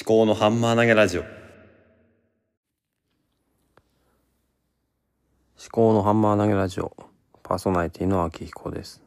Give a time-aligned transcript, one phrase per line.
[0.02, 1.22] 考のハンマー投げラジオ。
[1.22, 1.30] 思
[5.72, 6.98] 考のハンマー投げラジオ。
[7.44, 9.04] パーソナリティの秋彦です。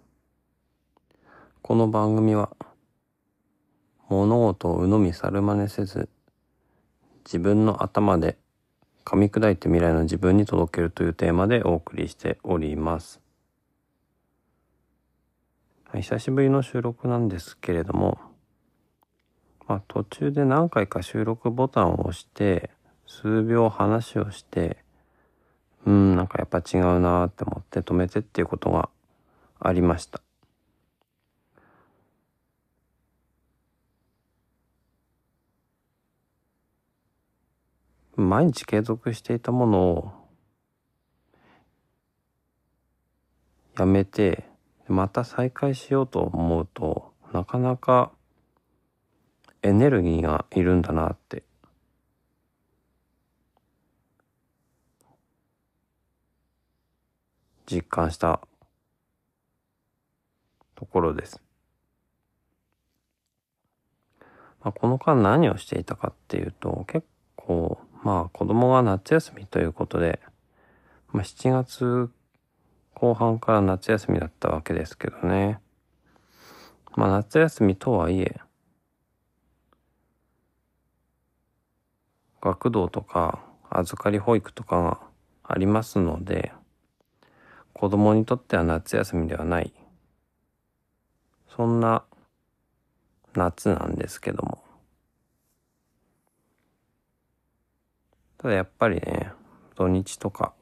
[1.62, 2.50] この番組は
[4.08, 6.08] 物事を鵜呑み猿真似せず
[7.24, 8.38] 自分の頭で
[9.06, 13.22] 噛み砕いて未来の自分に届けるというテーマでお送りしております
[15.90, 18.18] はい久しぶりの収録なんですけれども
[19.68, 22.70] まあ、途中で何回か収録ボタンを押して、
[23.06, 24.78] 数秒話をして、
[25.84, 28.88] うん、なんかやっぱ違うなーって思って止めてっていうことが
[29.60, 30.20] ありました。
[38.16, 40.12] 毎日継続していたものを
[43.78, 44.44] やめて、
[44.88, 48.12] また再開しようと思うと、なかなか
[49.62, 51.42] エネルギーがいるんだなって
[57.66, 58.40] 実感した
[60.76, 61.42] ところです。
[64.62, 70.20] まあ、この間何をしていたかっていうと結構まあ子供が夏休みということで、
[71.08, 72.08] まあ、7月
[72.94, 75.58] 後半から夏休みだったわけですけどね。
[76.94, 78.36] まあ夏休みとはいえ
[82.40, 83.40] 学童とか
[83.70, 85.00] 預かり保育とかが
[85.42, 86.52] ありますので
[87.72, 89.72] 子供にとっては夏休みではない
[91.56, 92.04] そんな
[93.34, 94.65] 夏なんですけども
[98.38, 99.30] ただやっぱりね
[99.74, 100.52] 土日とか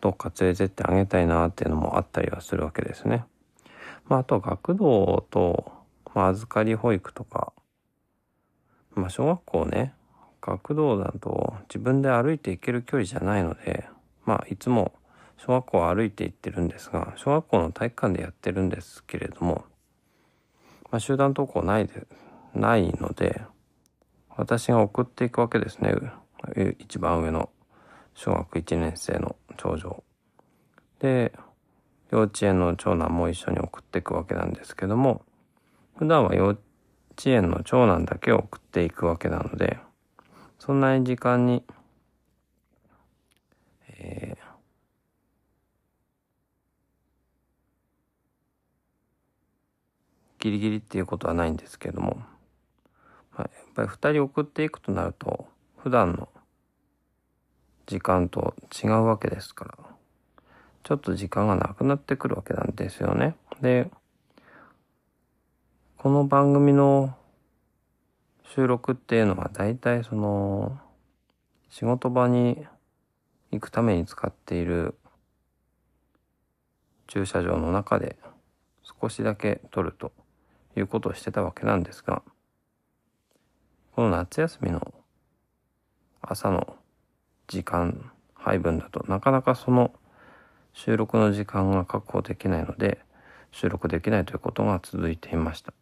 [0.00, 3.24] どっか連れてってあげたいなっていうのもあったりはするわけですね。
[4.06, 5.72] まああと学童と、
[6.14, 7.52] まあ、預かり保育とか
[8.94, 9.94] まあ小学校ね
[10.40, 13.86] 学童だと自分で歩いて行ける距離じゃないので
[14.24, 14.92] まあいつも
[15.38, 19.64] 小学校は歩いて行ってるんですが小学校の体育館でやってるんですけれども、
[20.90, 22.06] まあ、集団登校ないで
[22.54, 23.42] ないので
[24.36, 25.94] 私が送っていくわけですね
[26.78, 27.50] 一番上の
[28.14, 30.02] 小学1年生の長女。
[30.98, 31.32] で
[32.10, 35.22] 幼稚園の長男も一緒に送っていくわけなんですけども
[35.96, 36.60] 普段は幼稚
[37.26, 39.78] 園の長男だけを送っていくわけなので
[40.58, 41.64] そんなに時間に、
[43.88, 52.22] えー、ギリギリっていうことはないんですけども、
[53.36, 55.46] まあ、やっぱり2人送っていくとなると
[55.82, 56.28] 普段の
[57.86, 59.78] 時間と違うわけですから
[60.84, 63.34] ちょっと時間がなくなってくるわけなんですよね。
[63.60, 63.90] で
[65.98, 67.16] この番組の
[68.54, 70.78] 収録っていうのは大体その
[71.68, 72.64] 仕事場に
[73.50, 74.94] 行くために使っている
[77.08, 78.16] 駐車場の中で
[79.00, 80.12] 少しだけ撮ると
[80.76, 82.22] いうことをしてたわけなんですが
[83.96, 84.94] この夏休みの
[86.22, 86.76] 朝の
[87.48, 89.92] 時間配分だとなかなかその
[90.72, 92.98] 収録の時間が確保できないので
[93.50, 95.72] 収録できないということが続いていました。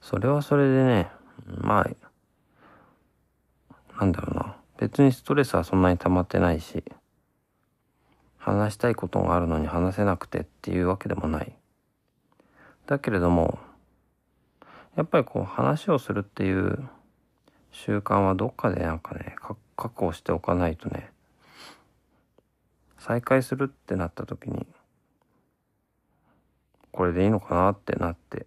[0.00, 1.10] それはそれでね、
[1.46, 1.86] ま
[3.70, 4.56] あ、なんだろうな。
[4.78, 6.84] 別にストレスはそんなに溜まってないし、
[8.38, 11.54] 話したいことがあるのに話せなくてっていうわけでもない。
[12.86, 13.58] だけれども、
[14.96, 16.88] やっぱりこう話をするっていう
[17.72, 19.36] 習慣はどっかでなんかね、
[19.76, 21.10] 確保しておかないとね、
[22.98, 24.66] 再開するってなった時に、
[26.92, 28.46] これでいいのかなってなって、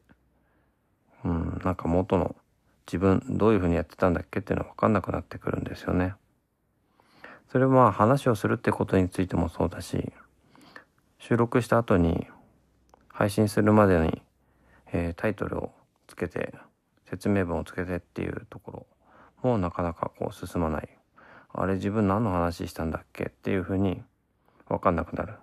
[1.23, 2.35] うん、なんか元の
[2.85, 6.16] 自分どういうふうにやってたんだっけっていうのは分かんなくなってくるんですよね。
[7.53, 10.11] それはまあ話をするってことについてもそうだし
[11.20, 12.25] 収録した後に
[13.09, 14.23] 配信するまでに、
[14.91, 15.72] えー、タイトルを
[16.08, 16.55] つけて
[17.05, 18.87] 説明文をつけてっていうところ
[19.43, 20.90] もうなかなかこう進まない
[21.53, 24.01] あれ自分何の話したんだっけっていうふうに
[24.67, 25.35] 分かんなくなる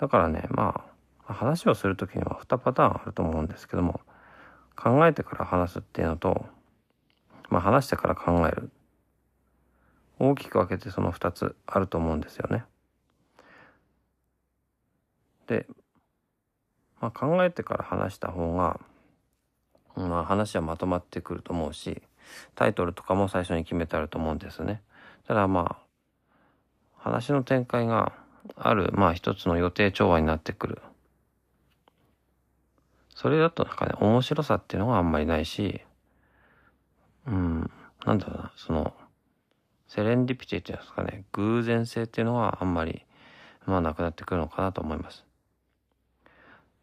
[0.00, 0.86] だからねま
[1.26, 4.00] あ話をする時には2パターンあると思うんですけども
[4.76, 6.46] 考えてから話すっていうのと、
[7.48, 8.70] まあ話してから考える。
[10.18, 12.64] 大きく分けてその2つあると思うんですよね。
[15.46, 15.66] で、
[17.00, 18.80] まあ、考えてから話した方が、
[19.96, 22.02] まあ話はまとまってくると思うし、
[22.54, 24.82] タイトルとかも最初に決めてあると思うんですね。
[25.26, 25.86] ただまあ、
[26.96, 28.12] 話の展開が
[28.56, 30.82] ある、まあ一つの予定調和になってくる。
[33.14, 35.80] それだとなんかね、面白さっていうのがあんまりないし、
[37.26, 37.70] うん、
[38.04, 38.94] なんだろうな、その、
[39.88, 43.04] セレンディピティっていうんですかね、偶然性っていうのはあんまり、
[43.66, 45.24] まあなくなってくるのかなと思います。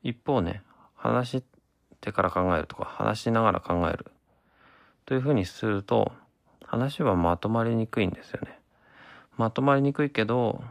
[0.01, 0.63] 一方ね、
[0.95, 1.43] 話し
[2.01, 4.07] てから考えるとか、話しながら考える
[5.05, 6.11] というふうにすると、
[6.65, 8.59] 話はまとまりにくいんですよね。
[9.37, 10.63] まとまりにくいけど、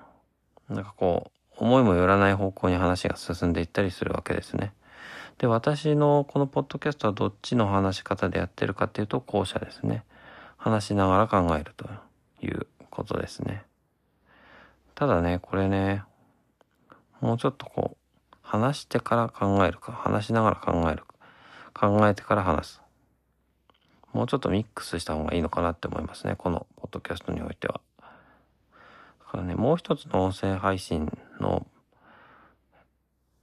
[0.69, 4.73] なんかこう、思いもよらない方向に話が進んでいったりするわけですね。
[5.38, 10.05] で、私のこのポッドキャストはどっちの話し方でやってるかっていうと、後者ですね。
[10.56, 11.88] 話しながら考えると
[12.40, 13.64] いうことですね。
[14.94, 16.05] ただね、これね、
[17.20, 21.05] もうちょっとこう、話してから考えるか、話しながら考える
[21.73, 22.81] か、考えてから話す。
[24.12, 26.35] もうちょっとミックスした方がいいのかなって思いますね。
[26.37, 27.81] このポッドキャストにおいては。
[28.00, 28.06] だ
[29.31, 31.11] からね、もう一つの音声配信
[31.41, 31.67] の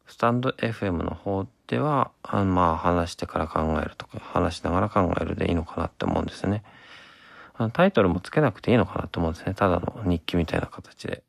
[0.07, 6.63] スタンド FM の方では、あまあ話してから考えるとか、話しながら考えるでいいのかなって思うんですね。
[7.53, 9.53] あのタイトルもつけなくていいのかなって思うんですね。
[9.53, 11.23] ただの日記みたいな形で。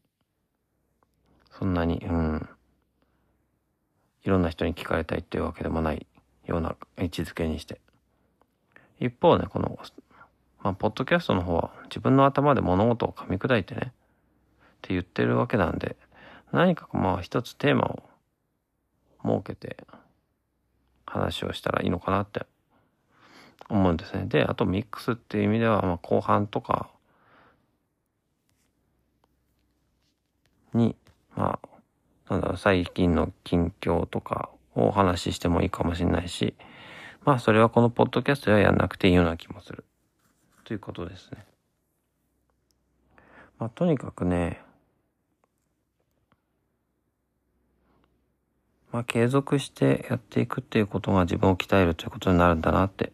[1.59, 2.49] そんなに、うん。
[4.25, 6.07] いろんな人に聞かれたいっていうわけでもない
[6.47, 7.81] ような位置づけにして。
[9.01, 9.79] 一方ね、この、
[10.63, 13.91] まあ、ポッドキャストの方は自分の頭で物事を噛み砕いてね、っ
[14.83, 15.97] て言ってるわけなんで、
[16.53, 18.03] 何かまあ一つテーマを
[19.25, 19.85] 設けて
[21.07, 22.47] 話をしたらいいのかなって
[23.69, 24.27] 思うんですね。
[24.27, 26.91] で、あとミックスっていう意味では、まあ後半とか
[30.75, 30.95] に、
[31.35, 31.69] まあ、
[32.31, 36.55] なんだろう、最近の近況とかをお話ししてもいいかもしれないし、
[37.25, 39.85] まあそれはこのポッドキャストではやんなくていいような気もする。
[40.65, 41.45] ということですね。
[43.59, 44.61] まあとにかくね、
[48.93, 53.13] まあ継続してやっていくっていうことが自分を鍛えるということになるんだなって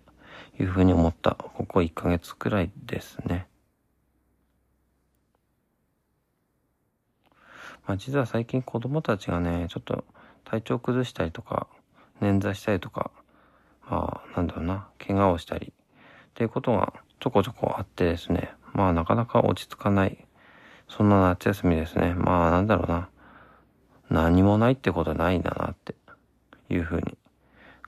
[0.61, 1.35] いうふうに思った。
[1.35, 3.49] ここ1ヶ月くらいですね。
[7.87, 10.05] まあ、実は最近子供たちがね、ちょっと
[10.45, 11.69] 体調崩したりとか、
[12.21, 13.11] 捻挫したりとか、
[13.89, 20.27] まあ、なんだろうな、怪我をしたり、っていうことがちょこちょこあってですね、まあなかなか落ち着かない、
[20.89, 22.15] そんな夏休みですね。
[22.15, 23.09] まあなんだろうな、
[24.11, 25.95] 何もないってことはないんだなって
[26.69, 27.17] いうふうに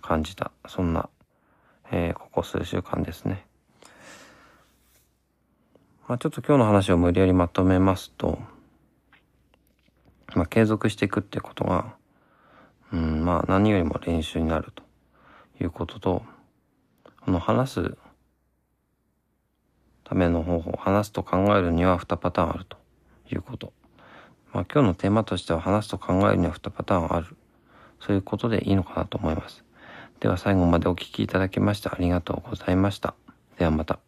[0.01, 1.09] 感じた、そんな、
[1.91, 3.45] えー、ここ数週間ですね。
[6.07, 8.39] まあちょっと今日の話を無理やりまとめますと、
[10.35, 11.95] まあ、継続していくってことが、
[12.93, 14.88] うん、まあ何よりも練習になると。
[15.61, 16.23] いうことと、
[17.25, 17.97] この話す
[20.05, 22.77] ための方法、話すと考えるには2パターンあると
[23.31, 23.73] いうこと。
[24.53, 27.37] まあ今日のテーマとしては話すと考えるには2パターンある。
[28.01, 29.65] そういうことでいいのかなと思います。
[30.21, 33.15] では最後までお聴きいただきましてありがとうございました。
[33.59, 34.08] ではまた。